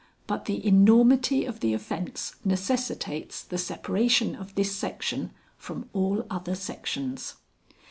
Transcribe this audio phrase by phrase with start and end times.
[0.25, 6.55] But the enormity of the offence necessitates the separation of this section from all other
[6.55, 7.35] sections.